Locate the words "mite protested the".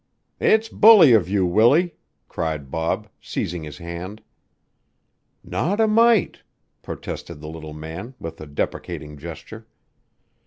5.87-7.47